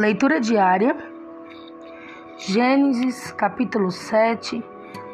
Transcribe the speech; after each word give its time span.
Leitura 0.00 0.40
diária, 0.40 0.96
Gênesis 2.38 3.32
capítulo 3.32 3.90
7, 3.90 4.64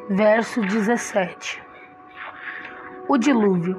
verso 0.08 0.60
17. 0.60 1.60
O 3.08 3.18
dilúvio. 3.18 3.76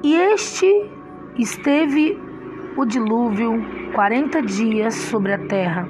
E 0.00 0.14
este 0.14 0.88
esteve 1.36 2.16
o 2.76 2.84
dilúvio 2.84 3.90
quarenta 3.92 4.40
dias 4.40 4.94
sobre 4.94 5.32
a 5.32 5.38
terra. 5.48 5.88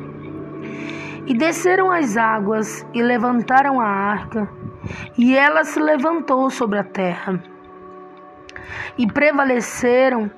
E 1.27 1.34
desceram 1.34 1.91
as 1.91 2.16
águas 2.16 2.87
e 2.95 3.03
levantaram 3.03 3.79
a 3.79 3.87
arca, 3.87 4.48
e 5.19 5.37
ela 5.37 5.62
se 5.62 5.79
levantou 5.79 6.48
sobre 6.48 6.79
a 6.79 6.84
terra. 6.84 7.39
E 8.96 9.07
prevaleceram 9.07 10.30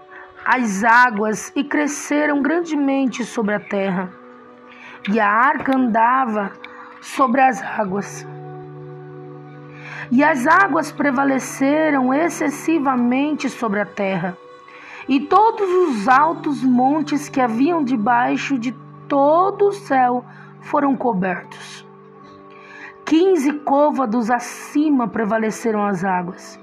as 0.44 0.84
águas 0.84 1.52
e 1.56 1.64
cresceram 1.64 2.42
grandemente 2.42 3.24
sobre 3.24 3.54
a 3.54 3.60
terra. 3.60 4.12
E 5.10 5.18
a 5.18 5.28
arca 5.28 5.76
andava 5.76 6.52
sobre 7.00 7.40
as 7.40 7.62
águas. 7.62 8.26
E 10.10 10.22
as 10.22 10.46
águas 10.46 10.92
prevaleceram 10.92 12.12
excessivamente 12.12 13.48
sobre 13.48 13.80
a 13.80 13.86
terra. 13.86 14.36
E 15.08 15.20
todos 15.20 15.68
os 15.68 16.08
altos 16.08 16.62
montes 16.62 17.28
que 17.28 17.40
haviam 17.40 17.82
debaixo 17.82 18.58
de 18.58 18.72
todo 19.08 19.68
o 19.68 19.72
céu 19.72 20.24
foram 20.60 20.96
cobertos. 20.96 21.86
Quinze 23.04 23.52
côvados 23.52 24.30
acima 24.30 25.06
prevaleceram 25.06 25.84
as 25.84 26.02
águas, 26.02 26.58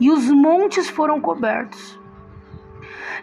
e 0.00 0.10
os 0.10 0.28
montes 0.28 0.90
foram 0.90 1.20
cobertos. 1.20 1.95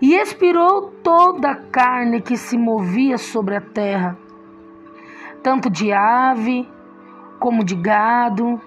E 0.02 0.16
expirou 0.16 0.92
toda 1.04 1.52
a 1.52 1.56
carne 1.56 2.22
que 2.22 2.36
se 2.38 2.58
movia 2.58 3.18
sobre 3.18 3.56
a 3.56 3.62
terra, 3.62 4.18
tanto 5.42 5.70
de 5.70 5.92
ave, 5.92 6.68
como 7.40 7.64
de 7.64 7.76
gado, 7.76 8.60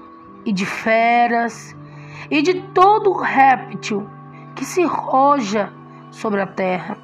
e 0.45 0.53
de 0.53 0.65
feras, 0.65 1.77
e 2.31 2.41
de 2.41 2.63
todo 2.73 3.13
réptil 3.13 4.09
que 4.55 4.65
se 4.65 4.85
roja 4.85 5.73
sobre 6.11 6.41
a 6.41 6.47
terra, 6.47 6.97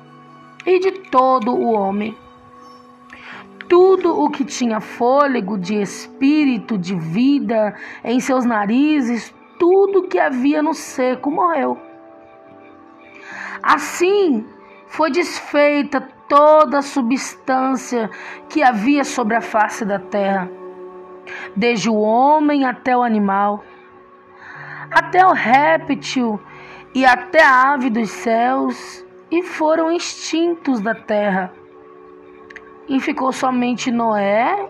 e 0.65 0.79
de 0.79 0.93
todo 1.11 1.53
o 1.55 1.73
homem. 1.73 2.17
Tudo 3.69 4.21
o 4.21 4.31
que 4.31 4.45
tinha 4.45 4.81
fôlego 4.81 5.59
de 5.59 5.81
espírito, 5.81 6.77
de 6.77 6.95
vida 6.95 7.75
em 8.05 8.21
seus 8.21 8.45
narizes, 8.45 9.35
tudo 9.59 10.09
que 10.09 10.19
havia 10.19 10.63
no 10.63 10.75
seco 10.75 11.31
morreu. 11.31 11.92
Assim 13.63 14.45
foi 14.89 15.11
desfeita 15.11 16.01
toda 16.29 16.79
a 16.79 16.83
substância 16.83 18.11
que 18.49 18.63
havia 18.63 19.05
sobre 19.05 19.37
a 19.37 19.41
face 19.41 19.85
da 19.85 19.99
terra, 19.99 20.51
desde 21.55 21.89
o 21.89 21.95
homem 21.95 22.65
até 22.65 22.97
o 22.97 23.03
animal, 23.03 23.63
até 24.91 25.25
o 25.25 25.33
réptil 25.33 26.41
e 26.95 27.07
até 27.07 27.43
a 27.43 27.73
ave 27.73 27.89
dos 27.89 28.11
céus, 28.11 29.07
e 29.31 29.43
foram 29.43 29.93
extintos 29.93 30.81
da 30.81 30.95
terra. 30.95 31.53
E 32.89 33.01
ficou 33.01 33.33
somente 33.33 33.91
Noé 33.91 34.69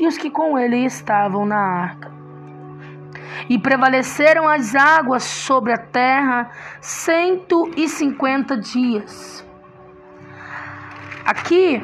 e 0.00 0.06
os 0.06 0.16
que 0.16 0.30
com 0.30 0.58
ele 0.58 0.84
estavam 0.84 1.46
na 1.46 1.58
arca. 1.58 2.23
E 3.48 3.58
prevaleceram 3.58 4.48
as 4.48 4.74
águas 4.74 5.22
sobre 5.22 5.72
a 5.72 5.78
terra 5.78 6.50
cento 6.80 7.70
e 7.76 7.88
cinquenta 7.88 8.56
dias. 8.56 9.46
Aqui, 11.26 11.82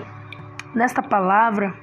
nesta 0.75 1.03
palavra, 1.03 1.75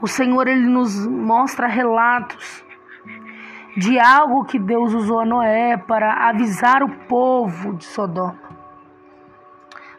o 0.00 0.06
Senhor 0.06 0.46
ele 0.48 0.68
nos 0.68 1.06
mostra 1.06 1.66
relatos 1.66 2.64
de 3.76 3.98
algo 3.98 4.44
que 4.44 4.58
Deus 4.58 4.94
usou 4.94 5.20
a 5.20 5.26
Noé 5.26 5.76
para 5.76 6.28
avisar 6.28 6.82
o 6.82 7.06
povo 7.06 7.74
de 7.74 7.84
Sodoma. 7.84 8.38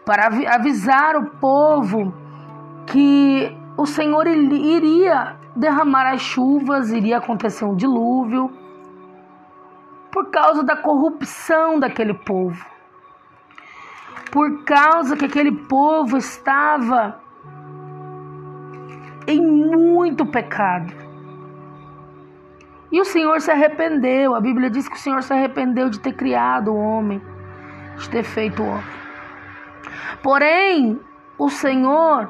Para 0.05 0.27
avisar 0.55 1.15
o 1.15 1.31
povo 1.39 2.13
que 2.87 3.55
o 3.77 3.85
Senhor 3.85 4.25
iria 4.27 5.36
derramar 5.57 6.13
as 6.13 6.21
chuvas, 6.21 6.91
iria 6.91 7.17
acontecer 7.17 7.65
um 7.65 7.75
dilúvio, 7.75 8.51
por 10.11 10.29
causa 10.29 10.63
da 10.63 10.75
corrupção 10.75 11.79
daquele 11.79 12.13
povo. 12.13 12.65
Por 14.31 14.63
causa 14.63 15.15
que 15.15 15.25
aquele 15.25 15.51
povo 15.51 16.17
estava 16.17 17.19
em 19.25 19.41
muito 19.41 20.25
pecado. 20.25 20.93
E 22.91 23.01
o 23.01 23.05
Senhor 23.05 23.41
se 23.41 23.51
arrependeu. 23.51 24.33
A 24.33 24.39
Bíblia 24.39 24.69
diz 24.69 24.87
que 24.87 24.95
o 24.95 24.99
Senhor 24.99 25.21
se 25.21 25.33
arrependeu 25.33 25.89
de 25.89 25.99
ter 25.99 26.13
criado 26.13 26.71
o 26.71 26.77
homem, 26.77 27.21
de 27.97 28.09
ter 28.09 28.23
feito 28.23 28.63
o 28.63 28.67
homem. 28.67 28.97
Porém, 30.23 30.99
o 31.37 31.49
Senhor, 31.49 32.29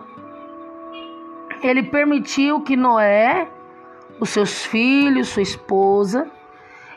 ele 1.62 1.84
permitiu 1.84 2.62
que 2.62 2.76
Noé, 2.76 3.50
os 4.20 4.30
seus 4.30 4.66
filhos, 4.66 5.30
sua 5.30 5.44
esposa 5.44 6.30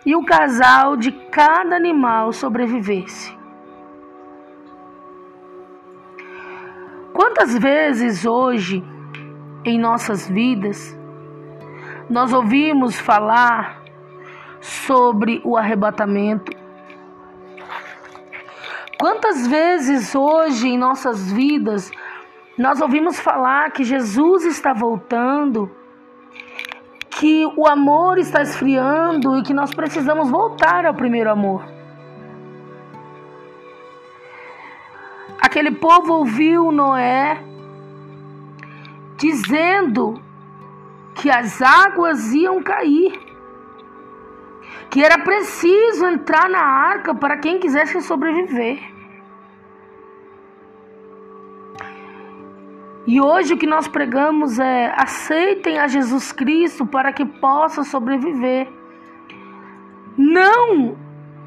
e 0.05 0.17
o 0.17 0.25
casal 0.25 0.97
de 0.97 1.13
cada 1.13 1.77
animal 1.77 2.33
sobrevivesse. 2.33 3.39
Quantas 7.13 7.57
vezes 7.59 8.25
hoje 8.25 8.83
em 9.65 9.79
nossas 9.79 10.29
vidas 10.29 10.99
nós 12.09 12.33
ouvimos 12.33 12.99
falar 12.99 13.83
sobre 14.61 15.41
o 15.45 15.57
arrebatamento. 15.57 16.53
Quantas 18.99 19.47
vezes 19.47 20.15
hoje 20.15 20.69
em 20.69 20.79
nossas 20.79 21.31
vidas 21.33 21.91
nós 22.61 22.79
ouvimos 22.79 23.19
falar 23.19 23.71
que 23.71 23.83
Jesus 23.83 24.45
está 24.45 24.75
voltando, 24.75 25.71
que 27.09 27.47
o 27.57 27.67
amor 27.67 28.19
está 28.19 28.43
esfriando 28.43 29.39
e 29.39 29.43
que 29.43 29.55
nós 29.55 29.73
precisamos 29.73 30.31
voltar 30.31 30.85
ao 30.85 30.93
primeiro 30.93 31.31
amor. 31.31 31.65
Aquele 35.41 35.71
povo 35.71 36.13
ouviu 36.13 36.71
Noé 36.71 37.43
dizendo 39.17 40.21
que 41.15 41.31
as 41.31 41.63
águas 41.63 42.31
iam 42.35 42.63
cair, 42.63 43.19
que 44.91 45.03
era 45.03 45.19
preciso 45.19 46.07
entrar 46.07 46.47
na 46.51 46.61
arca 46.61 47.15
para 47.15 47.39
quem 47.39 47.59
quisesse 47.59 48.03
sobreviver. 48.03 49.00
E 53.07 53.21
hoje 53.21 53.55
o 53.55 53.57
que 53.57 53.67
nós 53.67 53.89
pregamos 53.89 54.59
é: 54.59 54.93
aceitem 54.97 55.79
a 55.79 55.89
Jesus 55.89 56.33
Cristo 56.33 56.87
para 56.87 57.13
que 57.13 57.25
possa 57.25 57.83
sobreviver. 57.83 58.69
Não 60.17 60.97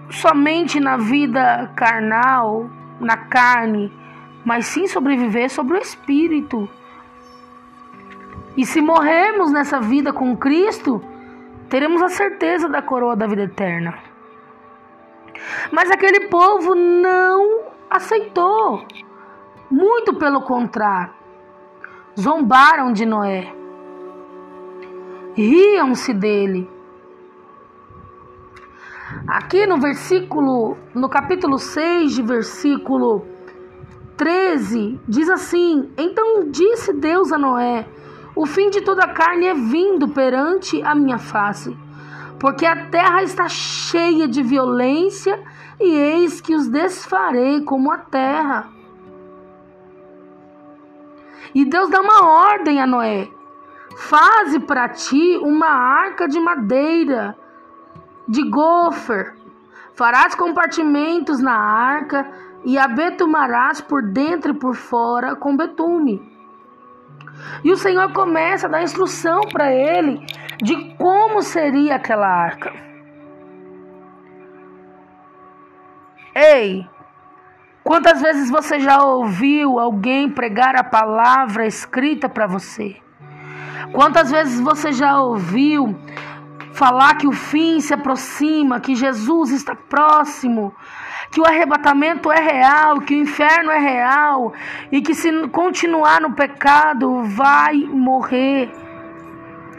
somente 0.09 0.79
na 0.79 0.97
vida 0.97 1.71
carnal, 1.75 2.69
na 2.99 3.17
carne, 3.17 3.91
mas 4.43 4.65
sim 4.65 4.87
sobreviver 4.87 5.49
sobre 5.49 5.77
o 5.77 5.81
espírito. 5.81 6.67
E 8.57 8.65
se 8.65 8.81
morrermos 8.81 9.51
nessa 9.51 9.79
vida 9.79 10.11
com 10.13 10.35
Cristo, 10.35 11.03
teremos 11.69 12.01
a 12.01 12.09
certeza 12.09 12.67
da 12.69 12.81
coroa 12.81 13.15
da 13.15 13.27
vida 13.27 13.43
eterna. 13.43 13.97
Mas 15.71 15.89
aquele 15.89 16.27
povo 16.27 16.75
não 16.75 17.61
aceitou. 17.89 18.85
Muito 19.71 20.13
pelo 20.13 20.41
contrário. 20.41 21.22
Zombaram 22.19 22.94
de 22.94 23.06
Noé. 23.07 23.51
Riam-se 25.36 26.13
dele. 26.13 26.69
Aqui 29.27 29.65
no 29.65 29.80
versículo, 29.80 30.77
no 30.94 31.10
capítulo 31.10 31.57
6, 31.57 32.13
de 32.13 32.21
versículo 32.21 33.25
13, 34.15 35.00
diz 35.07 35.27
assim: 35.27 35.92
Então 35.98 36.51
disse 36.51 36.94
Deus 36.94 37.31
a 37.31 37.38
Noé: 37.38 37.88
o 38.36 38.45
fim 38.45 38.69
de 38.69 38.81
toda 38.81 39.07
carne 39.07 39.48
é 39.48 39.54
vindo 39.56 40.07
perante 40.07 40.81
a 40.83 40.94
minha 40.94 41.18
face, 41.18 41.75
porque 42.39 42.66
a 42.66 42.88
terra 42.88 43.24
está 43.24 43.48
cheia 43.48 44.27
de 44.27 44.44
violência, 44.44 45.39
e 45.80 45.95
eis 45.95 46.42
que 46.42 46.54
os 46.54 46.68
desfarei 46.68 47.62
como 47.62 47.92
a 47.92 47.98
terra. 47.98 48.69
E 51.53 51.65
Deus 51.65 51.89
dá 51.89 52.01
uma 52.01 52.25
ordem 52.25 52.81
a 52.81 52.88
Noé: 52.88 53.29
faze 53.95 54.59
para 54.59 54.89
ti 54.89 55.38
uma 55.41 55.67
arca 55.67 56.27
de 56.27 56.39
madeira, 56.39 57.38
de 58.27 58.50
gofer. 58.50 59.35
Farás 59.95 60.33
compartimentos 60.33 61.39
na 61.39 61.55
arca, 61.55 62.27
e 62.65 62.77
a 62.77 62.88
betumarás 62.88 63.81
por 63.81 64.01
dentro 64.01 64.51
e 64.51 64.57
por 64.57 64.75
fora 64.75 65.35
com 65.35 65.55
betume. 65.55 66.31
E 67.63 67.71
o 67.71 67.77
Senhor 67.77 68.11
começa 68.13 68.67
a 68.67 68.69
dar 68.69 68.83
instrução 68.83 69.41
para 69.41 69.71
ele 69.71 70.25
de 70.61 70.95
como 70.95 71.41
seria 71.41 71.95
aquela 71.95 72.27
arca. 72.27 72.73
Ei, 76.35 76.88
quantas 77.83 78.21
vezes 78.21 78.50
você 78.50 78.80
já 78.80 79.03
ouviu 79.03 79.80
alguém 79.80 80.30
pregar 80.30 80.75
a 80.75 80.83
palavra 80.83 81.68
escrita 81.68 82.30
para 82.30 82.47
você? 82.47 82.95
Quantas 83.91 84.31
vezes 84.31 84.59
você 84.59 84.91
já 84.91 85.21
ouviu 85.21 85.95
falar 86.74 87.15
que 87.15 87.27
o 87.27 87.31
fim 87.31 87.80
se 87.80 87.94
aproxima, 87.94 88.80
que 88.80 88.95
Jesus 88.95 89.51
está 89.51 89.75
próximo, 89.75 90.74
que 91.31 91.39
o 91.39 91.45
arrebatamento 91.45 92.31
é 92.31 92.39
real, 92.39 93.00
que 93.01 93.15
o 93.15 93.21
inferno 93.21 93.71
é 93.71 93.77
real 93.77 94.53
e 94.91 95.01
que 95.01 95.13
se 95.13 95.47
continuar 95.50 96.21
no 96.21 96.33
pecado 96.33 97.24
vai 97.24 97.75
morrer. 97.75 98.71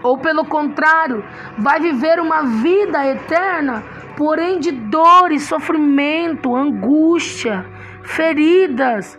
Ou 0.03 0.19
pelo 0.19 0.45
contrário, 0.45 1.25
vai 1.59 1.81
viver 1.81 2.21
uma 2.21 2.43
vida 2.43 3.05
eterna, 3.07 3.83
porém 4.17 4.61
de 4.61 4.71
dor 4.71 5.33
e 5.33 5.41
sofrimento, 5.41 6.55
angústia, 6.55 7.67
feridas, 8.05 9.19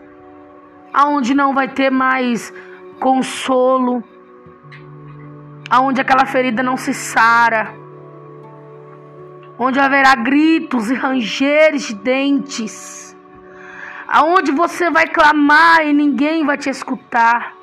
aonde 0.94 1.34
não 1.34 1.54
vai 1.54 1.68
ter 1.68 1.90
mais 1.90 2.54
consolo, 3.00 4.04
aonde 5.70 6.00
aquela 6.00 6.26
ferida 6.26 6.64
não 6.64 6.78
se 6.78 6.94
sara 6.94 7.86
onde 9.58 9.80
haverá 9.80 10.16
gritos 10.16 10.90
e 10.92 10.94
rangeres 10.94 11.88
de 11.88 11.96
dentes, 11.96 13.18
aonde 14.08 14.52
você 14.52 14.90
vai 14.90 15.08
clamar 15.08 15.86
e 15.86 15.94
ninguém 15.94 16.46
vai 16.46 16.58
te 16.58 16.70
escutar. 16.70 17.54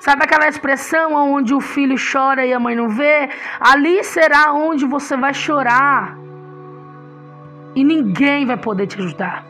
Sabe 0.00 0.24
aquela 0.24 0.48
expressão 0.48 1.14
onde 1.14 1.54
o 1.54 1.60
filho 1.60 1.96
chora 1.98 2.44
e 2.46 2.52
a 2.52 2.60
mãe 2.60 2.74
não 2.74 2.88
vê? 2.88 3.28
Ali 3.60 4.02
será 4.04 4.52
onde 4.52 4.86
você 4.86 5.16
vai 5.16 5.34
chorar 5.34 6.18
e 7.74 7.84
ninguém 7.84 8.46
vai 8.46 8.56
poder 8.56 8.86
te 8.86 8.98
ajudar. 8.98 9.44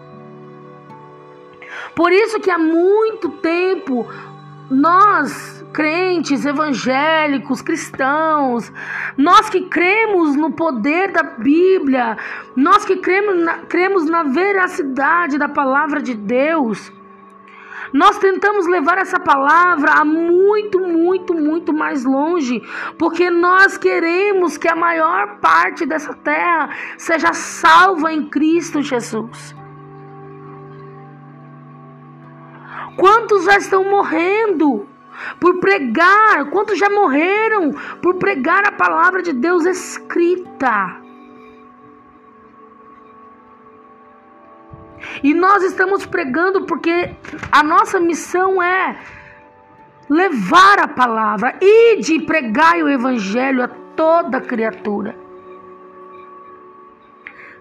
Por 1.95 2.13
isso 2.13 2.41
que 2.41 2.51
há 2.51 2.59
muito 2.59 3.29
tempo 3.31 4.07
nós, 4.71 5.65
crentes, 5.73 6.45
evangélicos, 6.45 7.63
cristãos, 7.63 8.73
nós 9.17 9.49
que 9.49 9.63
cremos 9.63 10.35
no 10.35 10.53
poder 10.53 11.13
da 11.13 11.23
Bíblia, 11.23 12.17
nós 12.57 12.85
que 12.85 12.97
cremos 12.97 13.45
na, 13.45 13.59
cremos 13.59 14.07
na 14.07 14.25
veracidade 14.25 15.39
da 15.39 15.49
palavra 15.49 16.03
de 16.03 16.15
Deus, 16.15 16.93
nós 17.93 18.19
tentamos 18.19 18.67
levar 18.67 18.99
essa 18.99 19.21
palavra 19.21 19.93
a 19.93 20.05
muito, 20.05 20.81
muito, 20.81 21.33
muito 21.33 21.73
mais 21.73 22.05
longe, 22.05 22.61
porque 22.99 23.31
nós 23.31 23.79
queremos 23.79 24.59
que 24.59 24.69
a 24.69 24.75
maior 24.75 25.39
parte 25.39 25.87
dessa 25.87 26.13
terra 26.13 26.71
seja 26.99 27.33
salva 27.33 28.13
em 28.13 28.29
Cristo 28.29 28.83
Jesus. 28.83 29.55
Quantos 32.97 33.45
já 33.45 33.57
estão 33.59 33.85
morrendo 33.85 34.89
por 35.41 35.61
pregar? 35.61 36.51
Quantos 36.51 36.79
já 36.79 36.89
morreram 36.89 37.73
por 38.03 38.15
pregar 38.15 38.67
a 38.67 38.73
palavra 38.73 39.23
de 39.23 39.33
Deus 39.33 39.65
escrita? 39.67 41.01
E 45.23 45.35
nós 45.35 45.63
estamos 45.63 46.07
pregando 46.07 46.65
porque 46.65 47.15
a 47.53 47.63
nossa 47.63 48.01
missão 48.01 48.63
é 48.63 48.99
levar 50.09 50.79
a 50.79 50.89
palavra 50.89 51.57
e 51.61 51.97
de 52.01 52.21
pregar 52.21 52.77
o 52.77 52.89
evangelho 52.89 53.63
a 53.63 53.69
toda 53.69 54.41
criatura. 54.41 55.17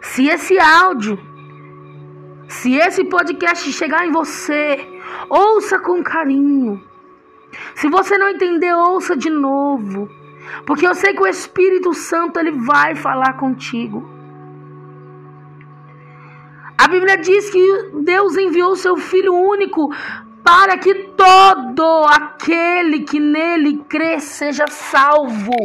Se 0.02 0.28
esse 0.28 0.58
áudio, 0.60 1.20
se 2.48 2.76
esse 2.76 3.04
podcast 3.06 3.72
chegar 3.72 4.06
em 4.06 4.12
você 4.12 4.95
Ouça 5.30 5.80
com 5.80 6.04
carinho. 6.04 6.84
Se 7.76 7.88
você 7.88 8.18
não 8.18 8.30
entender, 8.30 8.74
ouça 8.74 9.16
de 9.16 9.30
novo. 9.30 10.10
Porque 10.66 10.88
eu 10.88 10.96
sei 10.96 11.14
que 11.14 11.22
o 11.22 11.28
Espírito 11.28 11.94
Santo 11.94 12.40
ele 12.40 12.52
vai 12.52 12.96
falar 12.96 13.34
contigo. 13.34 14.10
A 16.78 16.88
Bíblia 16.88 17.18
diz 17.18 17.50
que 17.50 17.92
Deus 18.04 18.38
enviou 18.38 18.76
seu 18.76 18.98
filho 18.98 19.34
único 19.34 19.90
para 20.44 20.78
que 20.78 20.94
todo 21.16 22.06
aquele 22.06 23.00
que 23.00 23.20
nele 23.20 23.84
crê 23.90 24.20
seja 24.20 24.68
salvo. 24.68 25.56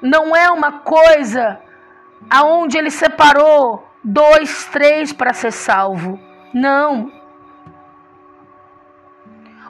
Não 0.00 0.34
é 0.34 0.50
uma 0.50 0.80
coisa 0.80 1.60
aonde 2.28 2.76
ele 2.76 2.90
separou 2.90 3.86
dois, 4.02 4.64
três 4.66 5.12
para 5.12 5.32
ser 5.32 5.52
salvo. 5.52 6.18
Não. 6.52 7.10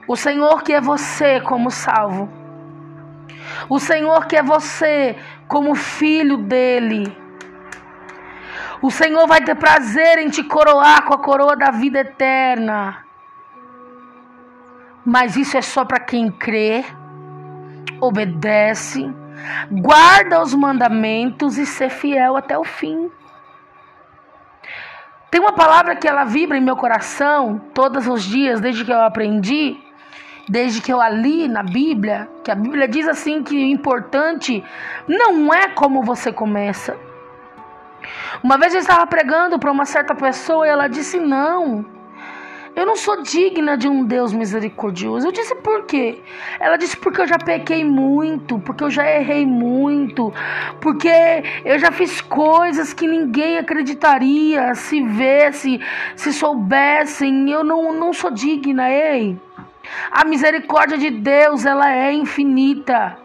O 0.06 0.16
Senhor 0.16 0.62
quer 0.62 0.80
você 0.80 1.40
como 1.40 1.70
salvo. 1.70 2.28
O 3.68 3.78
Senhor 3.78 4.26
quer 4.26 4.42
você 4.42 5.16
como 5.46 5.74
filho 5.74 6.38
dele. 6.38 7.16
O 8.80 8.90
Senhor 8.90 9.28
vai 9.28 9.40
ter 9.40 9.54
prazer 9.54 10.18
em 10.18 10.28
te 10.28 10.42
coroar 10.42 11.04
com 11.04 11.14
a 11.14 11.18
coroa 11.18 11.56
da 11.56 11.70
vida 11.70 12.00
eterna. 12.00 13.04
Mas 15.04 15.36
isso 15.36 15.56
é 15.56 15.62
só 15.62 15.84
para 15.84 16.00
quem 16.00 16.30
crê, 16.30 16.84
obedece, 18.00 19.08
guarda 19.70 20.42
os 20.42 20.52
mandamentos 20.52 21.58
e 21.58 21.66
ser 21.66 21.90
fiel 21.90 22.36
até 22.36 22.58
o 22.58 22.64
fim. 22.64 23.10
Tem 25.32 25.40
uma 25.40 25.54
palavra 25.54 25.96
que 25.96 26.06
ela 26.06 26.24
vibra 26.24 26.58
em 26.58 26.60
meu 26.60 26.76
coração 26.76 27.58
todos 27.72 28.06
os 28.06 28.22
dias, 28.22 28.60
desde 28.60 28.84
que 28.84 28.92
eu 28.92 29.00
aprendi, 29.00 29.78
desde 30.46 30.82
que 30.82 30.92
eu 30.92 31.00
a 31.00 31.08
li 31.08 31.48
na 31.48 31.62
Bíblia, 31.62 32.28
que 32.44 32.50
a 32.50 32.54
Bíblia 32.54 32.86
diz 32.86 33.08
assim 33.08 33.42
que 33.42 33.56
o 33.56 33.66
importante 33.66 34.62
não 35.08 35.50
é 35.54 35.68
como 35.68 36.02
você 36.02 36.30
começa. 36.30 36.98
Uma 38.42 38.58
vez 38.58 38.74
eu 38.74 38.80
estava 38.80 39.06
pregando 39.06 39.58
para 39.58 39.72
uma 39.72 39.86
certa 39.86 40.14
pessoa 40.14 40.66
e 40.66 40.70
ela 40.70 40.86
disse: 40.86 41.18
Não, 41.18 41.82
eu 42.74 42.86
não 42.86 42.96
sou 42.96 43.22
digna 43.22 43.76
de 43.76 43.86
um 43.86 44.02
Deus 44.04 44.32
misericordioso. 44.32 45.26
Eu 45.26 45.32
disse 45.32 45.54
por 45.56 45.84
quê? 45.84 46.20
Ela 46.58 46.76
disse 46.76 46.96
porque 46.96 47.20
eu 47.20 47.26
já 47.26 47.36
pequei 47.38 47.84
muito, 47.84 48.58
porque 48.60 48.82
eu 48.82 48.90
já 48.90 49.06
errei 49.10 49.44
muito, 49.44 50.32
porque 50.80 51.10
eu 51.64 51.78
já 51.78 51.92
fiz 51.92 52.22
coisas 52.22 52.94
que 52.94 53.06
ninguém 53.06 53.58
acreditaria 53.58 54.74
se 54.74 55.02
vesse, 55.02 55.80
se 56.16 56.32
soubessem. 56.32 57.50
Eu 57.50 57.62
não, 57.62 57.92
não 57.92 58.12
sou 58.12 58.30
digna, 58.30 58.90
ei. 58.90 59.38
A 60.10 60.24
misericórdia 60.24 60.96
de 60.96 61.10
Deus, 61.10 61.66
ela 61.66 61.92
é 61.92 62.10
infinita. 62.12 63.18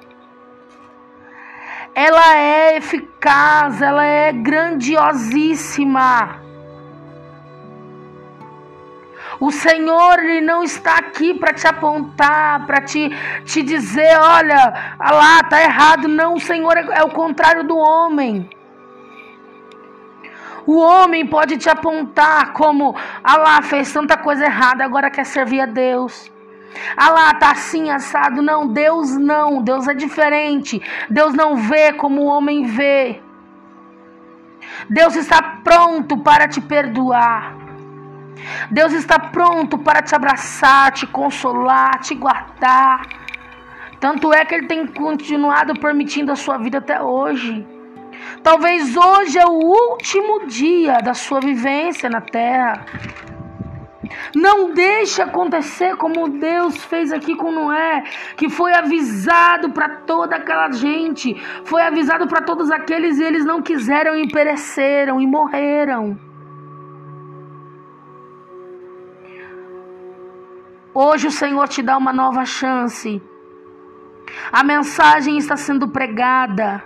Ela 1.96 2.38
é 2.38 2.78
eficaz, 2.78 3.82
ela 3.82 4.06
é 4.06 4.34
grandiosíssima. 4.34 6.47
O 9.40 9.52
Senhor 9.52 10.20
ele 10.20 10.42
não 10.42 10.64
está 10.64 10.98
aqui 10.98 11.34
para 11.34 11.54
te 11.54 11.68
apontar, 11.68 12.66
para 12.66 12.82
te, 12.82 13.10
te 13.46 13.62
dizer, 13.62 14.18
olha, 14.20 14.96
ah 15.00 15.12
lá, 15.12 15.44
tá 15.44 15.62
errado. 15.62 16.08
Não, 16.08 16.36
o 16.36 16.40
Senhor 16.40 16.76
é, 16.78 17.00
é 17.00 17.04
o 17.04 17.10
contrário 17.10 17.64
do 17.64 17.78
homem. 17.78 18.50
O 20.66 20.80
homem 20.80 21.26
pode 21.26 21.58
te 21.58 21.70
apontar 21.70 22.52
como, 22.52 22.96
ah 23.24 23.38
lá, 23.38 23.62
fez 23.62 23.92
tanta 23.94 24.18
coisa 24.18 24.46
errada, 24.46 24.84
agora 24.84 25.10
quer 25.10 25.26
servir 25.26 25.62
a 25.62 25.66
Deus. 25.66 26.30
Ah 26.96 27.10
lá, 27.10 27.34
tá 27.34 27.52
assim 27.52 27.90
assado. 27.90 28.42
Não, 28.42 28.68
Deus 28.68 29.16
não. 29.18 29.62
Deus 29.62 29.88
é 29.88 29.94
diferente. 29.94 30.82
Deus 31.10 31.34
não 31.34 31.56
vê 31.56 31.94
como 31.94 32.22
o 32.22 32.26
homem 32.26 32.66
vê. 32.66 33.22
Deus 34.90 35.16
está 35.16 35.42
pronto 35.64 36.18
para 36.18 36.48
te 36.48 36.62
perdoar. 36.62 37.67
Deus 38.70 38.94
está 38.94 39.20
pronto 39.20 39.78
para 39.78 40.02
te 40.02 40.16
abraçar, 40.16 40.92
te 40.92 41.08
consolar, 41.08 42.00
te 42.00 42.16
guardar. 42.16 43.02
Tanto 44.00 44.34
é 44.34 44.46
que 44.46 44.56
Ele 44.56 44.68
tem 44.68 44.86
continuado 44.86 45.80
permitindo 45.80 46.32
a 46.32 46.36
sua 46.36 46.58
vida 46.58 46.78
até 46.78 47.02
hoje. 47.02 47.66
Talvez 48.44 48.96
hoje 48.96 49.38
é 49.38 49.46
o 49.46 49.54
último 49.54 50.46
dia 50.48 51.00
da 51.00 51.14
sua 51.14 51.40
vivência 51.40 52.10
na 52.10 52.22
terra. 52.22 52.86
Não 54.36 54.74
deixe 54.74 55.22
acontecer 55.22 55.96
como 55.98 56.30
Deus 56.30 56.84
fez 56.86 57.12
aqui 57.12 57.36
com 57.36 57.52
Noé, 57.52 58.04
que 58.36 58.50
foi 58.50 58.74
avisado 58.74 59.72
para 59.72 59.90
toda 59.90 60.36
aquela 60.36 60.72
gente, 60.72 61.36
foi 61.66 61.82
avisado 61.82 62.28
para 62.28 62.42
todos 62.42 62.72
aqueles 62.72 63.20
e 63.20 63.24
eles 63.24 63.46
não 63.46 63.62
quiseram 63.62 64.16
e 64.16 64.28
pereceram 64.28 65.20
e 65.20 65.28
morreram. 65.28 66.27
Hoje 71.00 71.28
o 71.28 71.32
Senhor 71.32 71.68
te 71.68 71.84
dá 71.84 71.96
uma 71.96 72.12
nova 72.12 72.44
chance. 72.44 73.22
A 74.52 74.64
mensagem 74.64 75.38
está 75.38 75.56
sendo 75.56 75.88
pregada. 75.88 76.84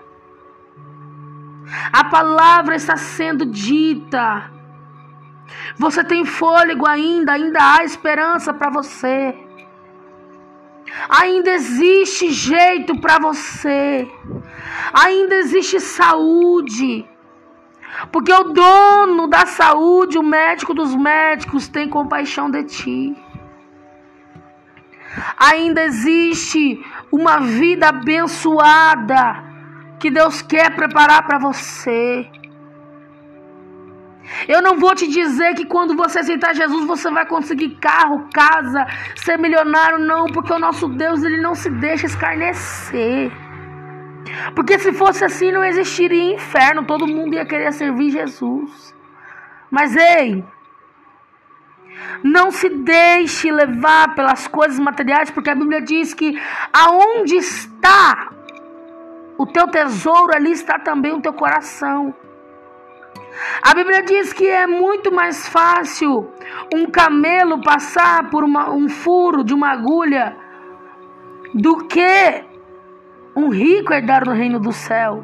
A 1.94 2.04
palavra 2.04 2.76
está 2.76 2.98
sendo 2.98 3.46
dita. 3.46 4.52
Você 5.78 6.04
tem 6.04 6.26
fôlego 6.26 6.86
ainda, 6.86 7.32
ainda 7.32 7.60
há 7.64 7.86
esperança 7.86 8.54
para 8.54 8.70
você. 8.70 9.34
Ainda 11.08 11.52
existe 11.52 12.32
jeito 12.32 13.00
para 13.00 13.18
você. 13.18 14.12
Ainda 14.92 15.36
existe 15.36 15.80
saúde. 15.80 17.10
Porque 18.12 18.34
o 18.34 18.44
dono 18.44 19.28
da 19.28 19.46
saúde, 19.46 20.18
o 20.18 20.24
médico 20.24 20.74
dos 20.74 20.94
médicos, 20.94 21.70
tem 21.70 21.88
compaixão 21.88 22.52
de 22.52 22.66
ti. 22.66 23.31
Ainda 25.38 25.84
existe 25.84 26.84
uma 27.12 27.40
vida 27.40 27.90
abençoada 27.90 29.44
que 30.00 30.10
Deus 30.10 30.42
quer 30.42 30.76
preparar 30.76 31.26
para 31.28 31.38
você. 31.38 32.28
Eu 34.48 34.62
não 34.62 34.78
vou 34.78 34.96
te 34.96 35.08
dizer 35.08 35.54
que 35.56 35.66
quando 35.66 35.96
você 35.96 36.20
aceitar 36.20 36.56
Jesus 36.56 36.86
você 36.88 37.10
vai 37.12 37.26
conseguir 37.26 37.72
carro, 37.82 38.28
casa, 38.34 38.86
ser 39.16 39.38
milionário, 39.38 40.00
não, 40.00 40.26
porque 40.26 40.54
o 40.54 40.60
nosso 40.60 40.88
Deus 40.88 41.24
ele 41.24 41.42
não 41.42 41.54
se 41.54 41.70
deixa 41.70 42.06
escarnecer. 42.06 43.32
Porque 44.56 44.80
se 44.80 44.94
fosse 44.94 45.26
assim 45.26 45.52
não 45.52 45.64
existiria 45.64 46.36
inferno, 46.36 46.86
todo 46.86 47.08
mundo 47.08 47.36
ia 47.36 47.46
querer 47.46 47.72
servir 47.74 48.12
Jesus. 48.12 48.96
Mas 49.70 49.96
ei, 49.96 50.44
não 52.24 52.52
se 52.52 52.70
deixe 52.70 53.52
levar 53.52 54.16
pelas 54.16 54.48
coisas 54.48 54.80
materiais, 54.80 55.32
porque 55.32 55.50
a 55.50 55.56
Bíblia 55.56 55.82
diz 55.82 56.14
que 56.14 56.40
aonde 56.72 57.36
está 57.36 58.32
o 59.38 59.46
teu 59.46 59.68
tesouro, 59.68 60.36
ali 60.36 60.52
está 60.52 60.78
também 60.78 61.14
o 61.14 61.22
teu 61.22 61.34
coração. 61.34 62.14
A 63.62 63.74
Bíblia 63.74 64.04
diz 64.04 64.34
que 64.34 64.48
é 64.48 64.68
muito 64.68 65.12
mais 65.12 65.48
fácil 65.48 66.32
um 66.74 66.86
camelo 66.86 67.62
passar 67.62 68.30
por 68.30 68.44
uma, 68.44 68.70
um 68.72 68.88
furo 68.88 69.44
de 69.44 69.54
uma 69.54 69.70
agulha 69.70 70.36
do 71.54 71.88
que 71.88 72.44
um 73.36 73.50
rico 73.50 73.94
herdar 73.94 74.28
o 74.28 74.32
reino 74.32 74.60
do 74.60 74.72
céu. 74.72 75.24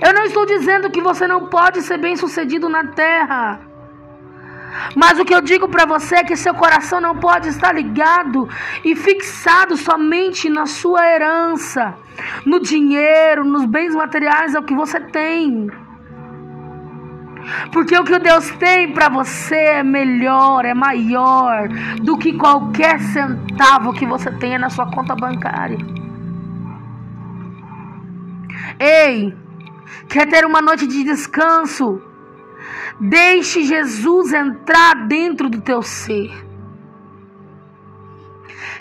Eu 0.00 0.14
não 0.14 0.24
estou 0.24 0.46
dizendo 0.46 0.90
que 0.90 1.00
você 1.00 1.26
não 1.26 1.46
pode 1.46 1.82
ser 1.82 1.98
bem 1.98 2.16
sucedido 2.16 2.68
na 2.68 2.86
terra. 2.88 3.60
Mas 4.94 5.18
o 5.18 5.24
que 5.24 5.34
eu 5.34 5.40
digo 5.40 5.68
para 5.68 5.84
você 5.84 6.16
é 6.16 6.24
que 6.24 6.36
seu 6.36 6.54
coração 6.54 7.00
não 7.00 7.16
pode 7.16 7.48
estar 7.48 7.72
ligado 7.72 8.48
e 8.84 8.94
fixado 8.94 9.76
somente 9.76 10.48
na 10.48 10.66
sua 10.66 11.06
herança, 11.06 11.94
no 12.44 12.60
dinheiro, 12.60 13.44
nos 13.44 13.64
bens 13.64 13.94
materiais, 13.94 14.54
é 14.54 14.58
o 14.58 14.62
que 14.62 14.74
você 14.74 15.00
tem. 15.00 15.70
Porque 17.72 17.96
o 17.96 18.04
que 18.04 18.18
Deus 18.18 18.50
tem 18.52 18.92
para 18.92 19.08
você 19.08 19.56
é 19.56 19.82
melhor, 19.82 20.64
é 20.64 20.74
maior 20.74 21.68
do 22.02 22.18
que 22.18 22.32
qualquer 22.32 23.00
centavo 23.00 23.92
que 23.92 24.04
você 24.04 24.30
tenha 24.32 24.58
na 24.58 24.70
sua 24.70 24.90
conta 24.90 25.14
bancária. 25.14 25.78
Ei, 28.78 29.34
quer 30.08 30.26
ter 30.28 30.44
uma 30.44 30.60
noite 30.60 30.86
de 30.86 31.04
descanso? 31.04 32.02
Deixe 33.00 33.62
Jesus 33.64 34.32
entrar 34.32 35.06
dentro 35.06 35.48
do 35.48 35.60
teu 35.60 35.82
ser. 35.82 36.46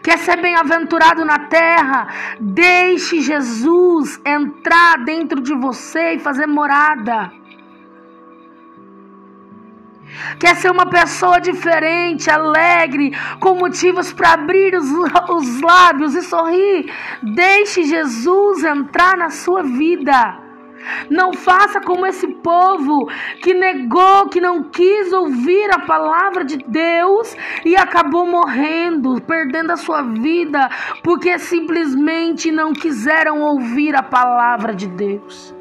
Quer 0.02 0.20
ser 0.20 0.40
bem-aventurado 0.40 1.26
na 1.26 1.40
terra? 1.40 2.08
Deixe 2.40 3.22
Jesus 3.22 4.22
entrar 4.24 5.04
dentro 5.04 5.42
de 5.42 5.56
você 5.56 6.14
e 6.14 6.20
fazer 6.20 6.46
morada. 6.46 7.32
Quer 10.40 10.56
ser 10.56 10.72
uma 10.72 10.86
pessoa 10.86 11.40
diferente, 11.40 12.30
alegre, 12.30 13.12
com 13.40 13.56
motivos 13.56 14.14
para 14.14 14.34
abrir 14.34 14.76
os, 14.76 14.90
os 15.30 15.62
lábios 15.62 16.16
e 16.16 16.22
sorrir? 16.22 16.94
Deixe 17.22 17.84
Jesus 17.84 18.64
entrar 18.64 19.18
na 19.18 19.30
sua 19.30 19.64
vida. 19.64 20.45
Não 21.10 21.34
faça 21.34 21.80
como 21.82 22.06
esse 22.06 22.28
povo 22.28 23.10
que 23.42 23.54
negou, 23.54 24.30
que 24.30 24.42
não 24.42 24.64
quis 24.64 25.12
ouvir 25.14 25.70
a 25.72 25.80
palavra 25.80 26.44
de 26.44 26.58
Deus 26.58 27.36
e 27.64 27.76
acabou 27.76 28.26
morrendo, 28.26 29.22
perdendo 29.22 29.72
a 29.72 29.78
sua 29.78 30.02
vida, 30.02 30.70
porque 31.04 31.38
simplesmente 31.40 32.52
não 32.52 32.74
quiseram 32.74 33.42
ouvir 33.42 33.96
a 33.96 34.04
palavra 34.04 34.74
de 34.74 34.88
Deus. 34.88 35.54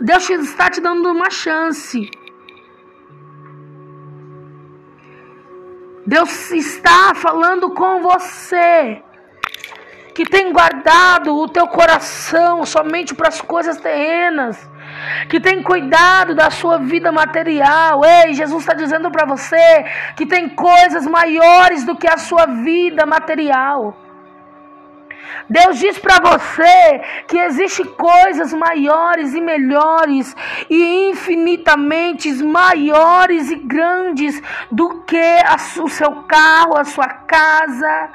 Deus 0.00 0.28
está 0.28 0.68
te 0.68 0.80
dando 0.80 1.10
uma 1.10 1.30
chance. 1.30 2.10
Deus 6.06 6.52
está 6.52 7.14
falando 7.14 7.70
com 7.70 8.00
você 8.00 9.02
que 10.16 10.24
tem 10.24 10.50
guardado 10.50 11.36
o 11.36 11.46
teu 11.46 11.68
coração 11.68 12.64
somente 12.64 13.14
para 13.14 13.28
as 13.28 13.42
coisas 13.42 13.76
terrenas, 13.76 14.56
que 15.28 15.38
tem 15.38 15.62
cuidado 15.62 16.34
da 16.34 16.48
sua 16.48 16.78
vida 16.78 17.12
material. 17.12 18.02
Ei, 18.02 18.32
Jesus 18.32 18.62
está 18.62 18.72
dizendo 18.72 19.10
para 19.10 19.26
você 19.26 19.84
que 20.16 20.24
tem 20.24 20.48
coisas 20.48 21.06
maiores 21.06 21.84
do 21.84 21.94
que 21.94 22.08
a 22.08 22.16
sua 22.16 22.46
vida 22.46 23.04
material. 23.04 24.05
Deus 25.48 25.78
diz 25.78 25.98
para 25.98 26.20
você 26.20 27.00
que 27.28 27.38
existe 27.38 27.84
coisas 27.84 28.52
maiores 28.52 29.34
e 29.34 29.40
melhores 29.40 30.34
e 30.68 31.10
infinitamente 31.10 32.32
maiores 32.42 33.50
e 33.50 33.56
grandes 33.56 34.42
do 34.70 35.02
que 35.02 35.42
o 35.80 35.88
seu 35.88 36.24
carro, 36.24 36.78
a 36.78 36.84
sua 36.84 37.08
casa, 37.08 38.10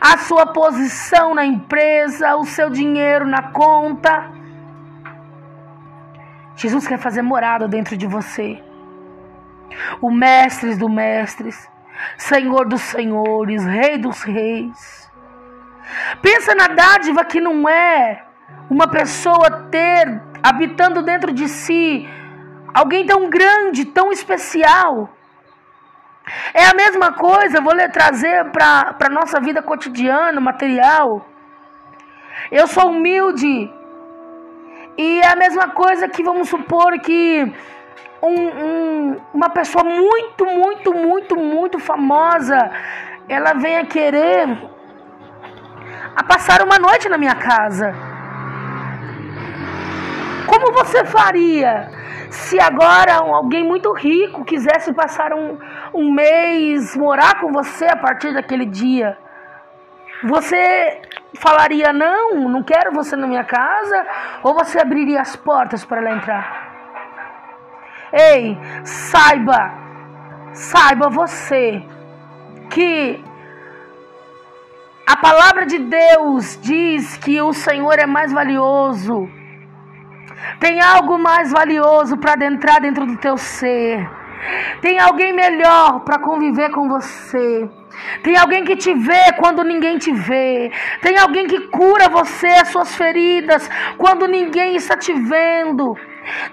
a 0.00 0.18
sua 0.18 0.46
posição 0.46 1.34
na 1.34 1.44
empresa, 1.44 2.36
o 2.36 2.44
seu 2.44 2.68
dinheiro 2.68 3.26
na 3.26 3.50
conta. 3.50 4.30
Jesus 6.56 6.86
quer 6.86 6.98
fazer 6.98 7.22
morada 7.22 7.66
dentro 7.66 7.96
de 7.96 8.06
você. 8.06 8.62
O 10.00 10.10
mestre 10.10 10.74
dos 10.74 10.90
mestres, 10.90 11.68
Senhor 12.16 12.68
dos 12.68 12.82
senhores, 12.82 13.64
Rei 13.64 13.98
dos 13.98 14.22
reis. 14.22 15.01
Pensa 16.20 16.54
na 16.54 16.68
dádiva 16.68 17.24
que 17.24 17.40
não 17.40 17.68
é 17.68 18.24
uma 18.70 18.88
pessoa 18.88 19.68
ter 19.70 20.20
habitando 20.42 21.02
dentro 21.02 21.32
de 21.32 21.48
si 21.48 22.08
alguém 22.72 23.06
tão 23.06 23.28
grande, 23.28 23.84
tão 23.84 24.10
especial. 24.12 25.10
É 26.54 26.66
a 26.66 26.74
mesma 26.74 27.12
coisa, 27.12 27.60
vou 27.60 27.74
lhe 27.74 27.88
trazer 27.88 28.50
para 28.50 28.96
a 28.98 29.08
nossa 29.10 29.40
vida 29.40 29.60
cotidiana, 29.62 30.40
material. 30.40 31.26
Eu 32.50 32.66
sou 32.66 32.88
humilde. 32.88 33.70
E 34.96 35.20
é 35.20 35.26
a 35.26 35.36
mesma 35.36 35.68
coisa 35.68 36.08
que 36.08 36.22
vamos 36.22 36.48
supor 36.48 36.98
que 37.00 37.52
um, 38.22 38.34
um, 38.34 39.16
uma 39.34 39.50
pessoa 39.50 39.82
muito, 39.82 40.44
muito, 40.46 40.94
muito, 40.94 41.36
muito 41.36 41.78
famosa, 41.78 42.70
ela 43.28 43.54
venha 43.54 43.84
querer 43.86 44.46
a 46.14 46.22
passar 46.22 46.62
uma 46.62 46.78
noite 46.78 47.08
na 47.08 47.18
minha 47.18 47.34
casa. 47.34 47.94
Como 50.46 50.72
você 50.72 51.04
faria 51.04 51.90
se 52.30 52.58
agora 52.60 53.14
alguém 53.16 53.64
muito 53.64 53.92
rico 53.92 54.44
quisesse 54.44 54.92
passar 54.92 55.32
um, 55.32 55.58
um 55.94 56.12
mês, 56.12 56.96
morar 56.96 57.40
com 57.40 57.52
você 57.52 57.86
a 57.86 57.96
partir 57.96 58.32
daquele 58.34 58.66
dia? 58.66 59.16
Você 60.24 61.02
falaria 61.38 61.92
não, 61.92 62.48
não 62.48 62.62
quero 62.62 62.92
você 62.92 63.16
na 63.16 63.26
minha 63.26 63.44
casa? 63.44 64.06
Ou 64.42 64.54
você 64.54 64.78
abriria 64.78 65.20
as 65.20 65.34
portas 65.34 65.84
para 65.84 65.98
ela 66.00 66.12
entrar? 66.12 66.72
Ei, 68.12 68.58
saiba, 68.84 69.72
saiba 70.52 71.08
você 71.08 71.82
que 72.70 73.24
a 75.12 75.16
palavra 75.16 75.66
de 75.66 75.78
Deus 75.78 76.58
diz 76.62 77.18
que 77.18 77.38
o 77.42 77.52
Senhor 77.52 77.98
é 77.98 78.06
mais 78.06 78.32
valioso. 78.32 79.28
Tem 80.58 80.80
algo 80.80 81.18
mais 81.18 81.52
valioso 81.52 82.16
para 82.16 82.32
adentrar 82.32 82.80
dentro 82.80 83.04
do 83.04 83.18
teu 83.18 83.36
ser. 83.36 84.08
Tem 84.80 84.98
alguém 84.98 85.34
melhor 85.34 86.00
para 86.00 86.18
conviver 86.18 86.70
com 86.70 86.88
você. 86.88 87.68
Tem 88.22 88.38
alguém 88.38 88.64
que 88.64 88.74
te 88.74 88.94
vê 88.94 89.24
quando 89.38 89.62
ninguém 89.62 89.98
te 89.98 90.12
vê. 90.12 90.72
Tem 91.02 91.18
alguém 91.18 91.46
que 91.46 91.60
cura 91.68 92.08
você, 92.08 92.46
as 92.46 92.68
suas 92.68 92.96
feridas, 92.96 93.68
quando 93.98 94.26
ninguém 94.26 94.76
está 94.76 94.96
te 94.96 95.12
vendo. 95.12 95.94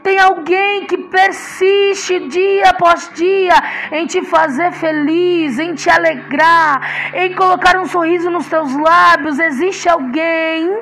Tem 0.02 0.18
alguém 0.18 0.86
que 0.86 0.98
persiste 0.98 2.28
dia 2.28 2.70
após 2.70 3.12
dia 3.14 3.54
em 3.92 4.06
te 4.06 4.22
fazer 4.24 4.72
feliz, 4.72 5.60
em 5.60 5.74
te 5.74 5.90
alegrar, 5.90 7.14
em 7.14 7.34
colocar 7.34 7.78
um 7.78 7.86
sorriso 7.86 8.30
nos 8.30 8.48
teus 8.48 8.76
lábios. 8.76 9.40
Existe 9.40 9.88
alguém, 9.88 10.80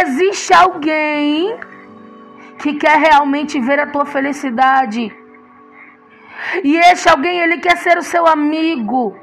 existe 0.00 0.52
alguém 0.52 1.56
que 2.58 2.74
quer 2.74 2.98
realmente 2.98 3.60
ver 3.60 3.80
a 3.80 3.86
tua 3.86 4.04
felicidade. 4.04 5.14
E 6.62 6.76
este 6.76 7.08
alguém, 7.08 7.40
ele 7.40 7.58
quer 7.58 7.76
ser 7.78 7.96
o 7.96 8.02
seu 8.02 8.26
amigo. 8.26 9.16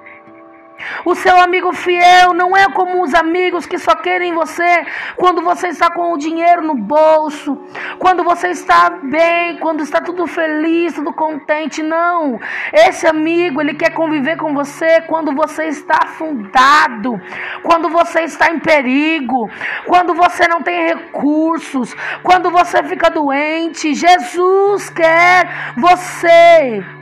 O 1.05 1.15
seu 1.15 1.39
amigo 1.39 1.71
fiel 1.73 2.33
não 2.33 2.55
é 2.55 2.69
como 2.69 3.03
os 3.03 3.13
amigos 3.13 3.65
que 3.65 3.77
só 3.77 3.95
querem 3.95 4.33
você 4.33 4.85
quando 5.15 5.41
você 5.41 5.67
está 5.67 5.89
com 5.89 6.13
o 6.13 6.17
dinheiro 6.17 6.61
no 6.61 6.75
bolso, 6.75 7.57
quando 8.00 8.23
você 8.23 8.50
está 8.50 8.89
bem, 8.89 9.57
quando 9.57 9.81
está 9.81 10.01
tudo 10.01 10.27
feliz, 10.27 10.93
tudo 10.93 11.13
contente. 11.13 11.81
Não. 11.81 12.39
Esse 12.71 13.07
amigo, 13.07 13.61
ele 13.61 13.73
quer 13.73 13.91
conviver 13.91 14.38
com 14.38 14.53
você 14.53 15.01
quando 15.01 15.33
você 15.33 15.65
está 15.65 16.00
afundado, 16.03 17.19
quando 17.63 17.89
você 17.89 18.21
está 18.21 18.51
em 18.51 18.59
perigo, 18.59 19.50
quando 19.85 20.13
você 20.13 20.47
não 20.47 20.61
tem 20.61 20.88
recursos, 20.88 21.95
quando 22.23 22.50
você 22.50 22.83
fica 22.83 23.09
doente. 23.09 23.93
Jesus 23.93 24.89
quer 24.89 25.73
você. 25.77 27.00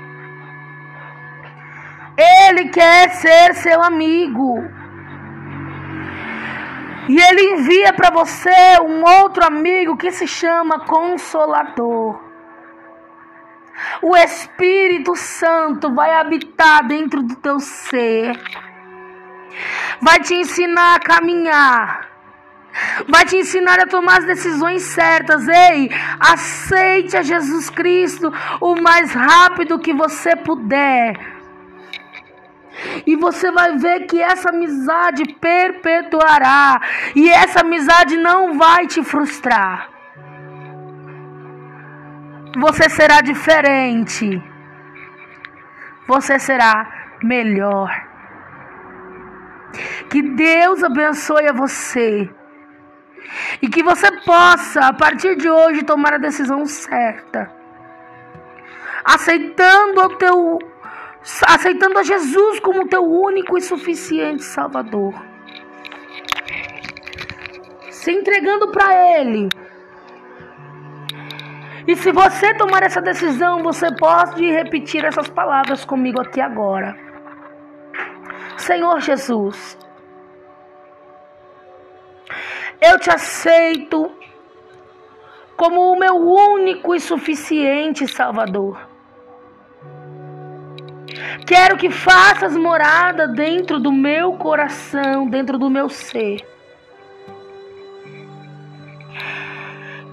Ele 2.21 2.67
quer 2.67 3.11
ser 3.11 3.53
seu 3.55 3.81
amigo. 3.81 4.61
E 7.07 7.17
ele 7.17 7.53
envia 7.53 7.93
para 7.93 8.11
você 8.11 8.77
um 8.83 9.03
outro 9.03 9.45
amigo 9.45 9.95
que 9.95 10.11
se 10.11 10.27
chama 10.27 10.85
Consolador. 10.85 12.19
O 14.01 14.17
Espírito 14.17 15.15
Santo 15.15 15.93
vai 15.95 16.13
habitar 16.13 16.85
dentro 16.85 17.23
do 17.23 17.35
teu 17.37 17.57
ser. 17.61 18.37
Vai 20.01 20.19
te 20.19 20.35
ensinar 20.35 20.95
a 20.95 20.99
caminhar. 20.99 22.09
Vai 23.07 23.25
te 23.25 23.37
ensinar 23.37 23.79
a 23.79 23.87
tomar 23.87 24.19
as 24.19 24.25
decisões 24.25 24.81
certas. 24.81 25.47
Ei, 25.47 25.89
aceite 26.19 27.15
a 27.15 27.21
Jesus 27.21 27.69
Cristo 27.69 28.31
o 28.59 28.75
mais 28.75 29.13
rápido 29.13 29.79
que 29.79 29.93
você 29.93 30.35
puder 30.35 31.38
e 33.05 33.15
você 33.15 33.51
vai 33.51 33.77
ver 33.77 34.05
que 34.05 34.21
essa 34.21 34.49
amizade 34.49 35.23
perpetuará. 35.35 36.81
E 37.15 37.29
essa 37.29 37.61
amizade 37.61 38.17
não 38.17 38.57
vai 38.57 38.87
te 38.87 39.03
frustrar. 39.03 39.89
Você 42.57 42.89
será 42.89 43.21
diferente. 43.21 44.41
Você 46.07 46.39
será 46.39 47.17
melhor. 47.23 47.89
Que 50.09 50.21
Deus 50.21 50.83
abençoe 50.83 51.47
a 51.47 51.53
você. 51.53 52.29
E 53.61 53.67
que 53.67 53.83
você 53.83 54.11
possa, 54.21 54.87
a 54.87 54.93
partir 54.93 55.35
de 55.35 55.49
hoje, 55.49 55.83
tomar 55.83 56.15
a 56.15 56.17
decisão 56.17 56.65
certa. 56.65 57.51
Aceitando 59.05 60.01
o 60.01 60.15
teu 60.17 60.59
aceitando 61.47 61.99
a 61.99 62.03
Jesus 62.03 62.59
como 62.59 62.87
teu 62.87 63.03
único 63.03 63.57
e 63.57 63.61
suficiente 63.61 64.43
Salvador. 64.43 65.13
Se 67.89 68.11
entregando 68.11 68.71
para 68.71 69.19
Ele. 69.19 69.49
E 71.87 71.95
se 71.95 72.11
você 72.11 72.53
tomar 72.53 72.83
essa 72.83 73.01
decisão, 73.01 73.63
você 73.63 73.93
pode 73.95 74.45
repetir 74.49 75.03
essas 75.03 75.27
palavras 75.27 75.83
comigo 75.83 76.21
aqui 76.21 76.39
agora. 76.39 76.95
Senhor 78.57 78.99
Jesus, 78.99 79.77
eu 82.81 82.99
te 82.99 83.09
aceito 83.09 84.11
como 85.57 85.91
o 85.91 85.99
meu 85.99 86.15
único 86.15 86.95
e 86.95 86.99
suficiente 86.99 88.07
Salvador. 88.07 88.88
Quero 91.45 91.77
que 91.77 91.89
faças 91.89 92.55
morada 92.55 93.27
dentro 93.27 93.79
do 93.79 93.91
meu 93.91 94.33
coração, 94.33 95.27
dentro 95.27 95.57
do 95.57 95.69
meu 95.69 95.89
ser. 95.89 96.45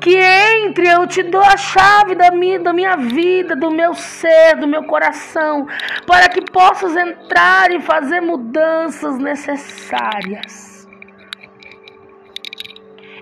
Que 0.00 0.16
entre, 0.16 0.88
eu 0.88 1.06
te 1.06 1.22
dou 1.24 1.42
a 1.42 1.56
chave 1.56 2.14
da 2.14 2.30
minha, 2.30 2.60
da 2.60 2.72
minha 2.72 2.96
vida, 2.96 3.56
do 3.56 3.70
meu 3.70 3.92
ser, 3.92 4.56
do 4.56 4.66
meu 4.66 4.84
coração, 4.84 5.66
para 6.06 6.28
que 6.28 6.40
possas 6.50 6.96
entrar 6.96 7.72
e 7.72 7.80
fazer 7.80 8.20
mudanças 8.20 9.18
necessárias. 9.18 10.88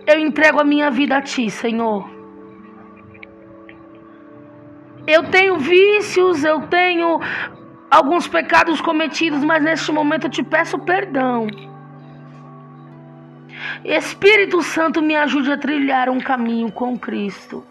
Eu 0.06 0.18
entrego 0.18 0.60
a 0.60 0.64
minha 0.64 0.90
vida 0.90 1.16
a 1.16 1.22
ti, 1.22 1.48
Senhor. 1.48 2.12
Eu 5.06 5.24
tenho 5.30 5.58
vícios, 5.58 6.44
eu 6.44 6.60
tenho 6.68 7.20
alguns 7.94 8.26
pecados 8.26 8.80
cometidos, 8.80 9.44
mas 9.44 9.62
neste 9.62 9.92
momento 9.92 10.26
eu 10.26 10.30
te 10.30 10.42
peço 10.42 10.78
perdão. 10.80 11.46
Espírito 13.84 14.62
Santo, 14.62 15.00
me 15.00 15.14
ajude 15.14 15.52
a 15.52 15.56
trilhar 15.56 16.08
um 16.08 16.20
caminho 16.20 16.72
com 16.72 16.98
Cristo. 16.98 17.64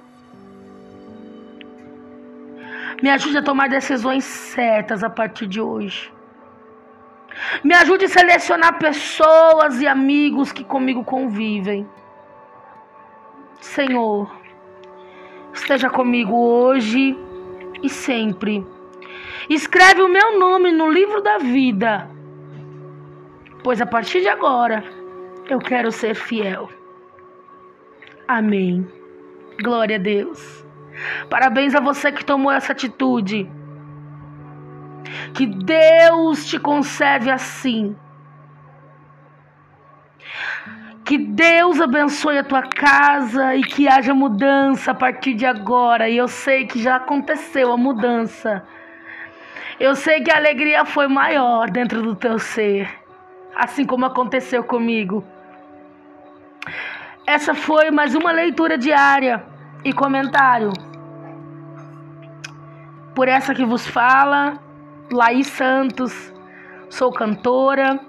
Me 3.02 3.10
ajude 3.10 3.38
a 3.38 3.44
tomar 3.44 3.68
decisões 3.68 4.24
certas 4.24 5.04
a 5.04 5.10
partir 5.10 5.46
de 5.46 5.60
hoje. 5.60 6.12
Me 7.64 7.74
ajude 7.76 8.06
a 8.06 8.10
selecionar 8.10 8.80
pessoas 8.80 9.82
e 9.82 9.88
amigos 9.88 10.54
que 10.54 10.64
comigo 10.64 11.04
convivem. 11.04 11.86
Senhor, 13.60 14.34
esteja 15.54 15.90
comigo 15.90 16.34
hoje 16.34 17.18
e 17.82 17.90
sempre 17.90 18.66
Escreve 19.50 20.02
o 20.02 20.10
meu 20.10 20.40
nome 20.40 20.72
no 20.72 20.90
livro 20.90 21.22
da 21.22 21.38
vida, 21.38 22.10
pois 23.64 23.82
a 23.82 23.86
partir 23.86 24.22
de 24.22 24.30
agora 24.30 24.84
eu 25.50 25.60
quero 25.60 25.92
ser 25.92 26.16
fiel. 26.16 26.70
Amém. 28.28 28.88
Glória 29.62 29.98
a 29.98 30.00
Deus. 30.00 30.66
Parabéns 31.30 31.76
a 31.76 31.80
você 31.80 32.12
que 32.12 32.24
tomou 32.24 32.52
essa 32.52 32.72
atitude. 32.72 33.50
Que 35.34 35.46
Deus 35.46 36.46
te 36.46 36.58
conserve 36.60 37.30
assim. 37.30 37.96
Que 41.04 41.18
Deus 41.18 41.82
abençoe 41.82 42.38
a 42.38 42.44
tua 42.44 42.64
casa 42.64 43.56
e 43.56 43.62
que 43.62 43.90
haja 43.90 44.14
mudança 44.14 44.92
a 44.92 44.96
partir 44.96 45.34
de 45.34 45.46
agora. 45.46 46.08
E 46.08 46.16
eu 46.16 46.30
sei 46.30 46.66
que 46.66 46.82
já 46.82 46.96
aconteceu 46.96 47.74
a 47.74 47.78
mudança. 47.78 48.66
Eu 49.84 49.98
sei 49.98 50.22
que 50.22 50.32
a 50.32 50.38
alegria 50.38 50.86
foi 50.86 51.10
maior 51.10 51.70
dentro 51.70 52.02
do 52.02 52.16
teu 52.16 52.40
ser, 52.40 52.90
assim 53.54 53.86
como 53.86 54.06
aconteceu 54.06 54.64
comigo. 54.64 55.22
Essa 57.28 57.54
foi 57.54 57.92
mais 57.92 58.16
uma 58.16 58.32
leitura 58.32 58.78
diária 58.78 59.46
e 59.84 59.92
comentário. 59.92 60.72
Por 63.14 63.28
essa 63.28 63.54
que 63.54 63.66
vos 63.66 63.86
fala, 63.86 64.58
Laís 65.12 65.48
Santos, 65.48 66.34
sou 66.90 67.12
cantora, 67.12 68.00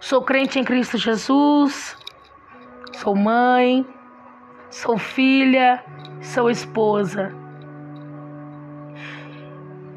sou 0.00 0.22
crente 0.22 0.58
em 0.58 0.64
Cristo 0.64 0.98
Jesus, 0.98 1.96
sou 2.94 3.14
mãe, 3.14 3.86
sou 4.70 4.98
filha, 4.98 5.84
sou 6.20 6.50
esposa. 6.50 7.39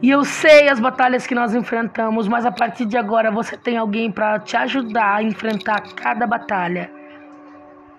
E 0.03 0.09
eu 0.09 0.25
sei 0.25 0.67
as 0.67 0.81
batalhas 0.81 1.25
que 1.25 1.33
nós 1.33 1.55
enfrentamos, 1.55 2.27
mas 2.27 2.45
a 2.45 2.51
partir 2.51 2.85
de 2.85 2.97
agora 2.97 3.31
você 3.31 3.55
tem 3.55 3.77
alguém 3.77 4.11
para 4.11 4.37
te 4.37 4.57
ajudar 4.57 5.15
a 5.15 5.23
enfrentar 5.23 5.81
cada 5.95 6.27
batalha. 6.27 6.91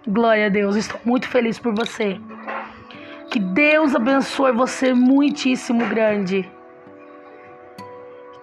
Glória 0.06 0.44
a 0.44 0.48
Deus, 0.50 0.76
estou 0.76 1.00
muito 1.02 1.26
feliz 1.26 1.58
por 1.58 1.74
você. 1.74 2.20
Que 3.30 3.40
Deus 3.40 3.94
abençoe 3.94 4.52
você 4.52 4.92
muitíssimo 4.92 5.86
grande. 5.86 6.46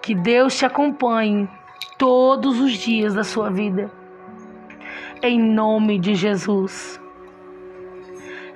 Que 0.02 0.12
Deus 0.12 0.58
te 0.58 0.66
acompanhe 0.66 1.48
todos 1.96 2.58
os 2.58 2.72
dias 2.72 3.14
da 3.14 3.22
sua 3.22 3.48
vida. 3.48 3.88
Em 5.22 5.38
nome 5.40 6.00
de 6.00 6.16
Jesus. 6.16 7.00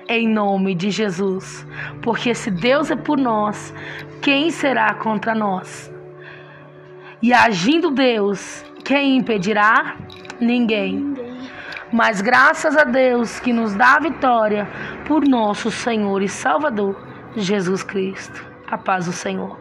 Em 0.09 0.27
nome 0.27 0.73
de 0.73 0.89
Jesus. 0.89 1.65
Porque 2.01 2.33
se 2.33 2.49
Deus 2.49 2.89
é 2.91 2.95
por 2.95 3.17
nós, 3.17 3.73
quem 4.21 4.51
será 4.51 4.93
contra 4.93 5.35
nós? 5.35 5.91
E 7.21 7.33
agindo 7.33 7.91
Deus, 7.91 8.63
quem 8.83 9.17
impedirá? 9.17 9.97
Ninguém. 10.39 11.13
Mas 11.91 12.21
graças 12.21 12.77
a 12.77 12.83
Deus 12.83 13.39
que 13.39 13.51
nos 13.53 13.73
dá 13.73 13.95
a 13.95 13.99
vitória 13.99 14.67
por 15.05 15.27
nosso 15.27 15.71
Senhor 15.71 16.21
e 16.21 16.27
Salvador 16.27 16.95
Jesus 17.35 17.83
Cristo. 17.83 18.45
A 18.69 18.77
paz 18.77 19.05
do 19.05 19.13
Senhor. 19.13 19.57